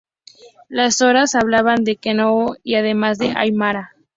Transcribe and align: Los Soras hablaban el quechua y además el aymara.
Los 0.67 0.95
Soras 0.95 1.35
hablaban 1.35 1.83
el 1.87 1.99
quechua 1.99 2.57
y 2.63 2.73
además 2.73 3.19
el 3.19 3.37
aymara. 3.37 3.93